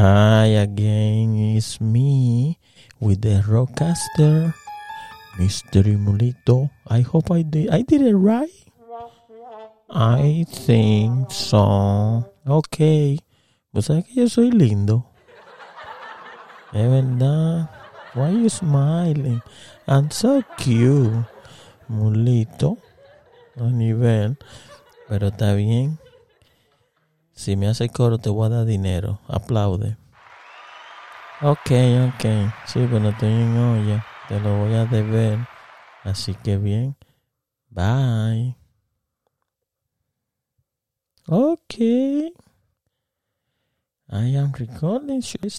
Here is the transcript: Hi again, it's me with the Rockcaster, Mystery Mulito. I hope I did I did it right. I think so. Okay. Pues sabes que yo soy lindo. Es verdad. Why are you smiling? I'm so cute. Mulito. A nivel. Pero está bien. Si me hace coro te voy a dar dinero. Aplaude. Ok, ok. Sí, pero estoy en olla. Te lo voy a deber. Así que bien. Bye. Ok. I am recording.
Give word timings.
Hi 0.00 0.56
again, 0.56 1.36
it's 1.60 1.76
me 1.76 2.56
with 3.04 3.20
the 3.20 3.44
Rockcaster, 3.44 4.54
Mystery 5.36 6.00
Mulito. 6.00 6.72
I 6.88 7.04
hope 7.04 7.28
I 7.28 7.44
did 7.44 7.68
I 7.68 7.84
did 7.84 8.00
it 8.08 8.16
right. 8.16 8.48
I 9.92 10.48
think 10.48 11.28
so. 11.28 12.24
Okay. 12.48 13.20
Pues 13.76 13.92
sabes 13.92 14.08
que 14.08 14.24
yo 14.24 14.28
soy 14.32 14.48
lindo. 14.48 15.04
Es 16.72 16.88
verdad. 16.88 17.68
Why 18.14 18.32
are 18.32 18.40
you 18.40 18.48
smiling? 18.48 19.42
I'm 19.86 20.10
so 20.10 20.40
cute. 20.56 21.28
Mulito. 21.92 22.78
A 23.60 23.68
nivel. 23.68 24.38
Pero 25.10 25.28
está 25.28 25.52
bien. 25.52 25.98
Si 27.40 27.56
me 27.56 27.68
hace 27.68 27.88
coro 27.88 28.18
te 28.18 28.28
voy 28.28 28.44
a 28.44 28.48
dar 28.50 28.66
dinero. 28.66 29.18
Aplaude. 29.26 29.96
Ok, 31.40 31.70
ok. 32.08 32.52
Sí, 32.66 32.86
pero 32.90 33.08
estoy 33.08 33.32
en 33.32 33.56
olla. 33.56 34.04
Te 34.28 34.38
lo 34.40 34.58
voy 34.58 34.74
a 34.74 34.84
deber. 34.84 35.38
Así 36.04 36.34
que 36.34 36.58
bien. 36.58 36.96
Bye. 37.70 38.56
Ok. 41.28 41.78
I 44.10 44.36
am 44.36 44.52
recording. 44.52 45.22